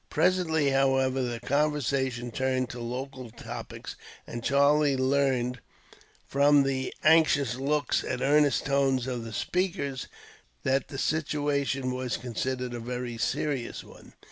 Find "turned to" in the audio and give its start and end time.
2.31-2.79